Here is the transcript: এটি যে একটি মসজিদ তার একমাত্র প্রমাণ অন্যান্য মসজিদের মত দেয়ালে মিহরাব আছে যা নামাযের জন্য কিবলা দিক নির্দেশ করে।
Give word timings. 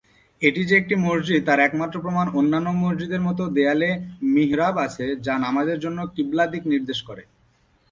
এটি 0.41 0.61
যে 0.65 0.73
একটি 0.77 0.95
মসজিদ 1.05 1.41
তার 1.45 1.59
একমাত্র 1.59 1.95
প্রমাণ 1.99 2.27
অন্যান্য 2.33 2.67
মসজিদের 2.83 3.21
মত 3.21 3.39
দেয়ালে 3.55 3.89
মিহরাব 4.33 4.75
আছে 4.77 5.05
যা 5.25 5.33
নামাযের 5.37 5.79
জন্য 5.79 5.99
কিবলা 6.15 6.45
দিক 6.47 6.63
নির্দেশ 6.65 6.99
করে। 7.01 7.23